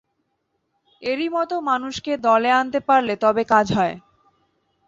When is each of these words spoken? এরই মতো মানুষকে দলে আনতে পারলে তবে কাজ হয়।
এরই 1.01 1.29
মতো 1.29 1.55
মানুষকে 1.61 2.11
দলে 2.25 2.49
আনতে 2.51 2.79
পারলে 2.87 3.13
তবে 3.23 3.43
কাজ 3.45 3.67
হয়। 3.73 3.95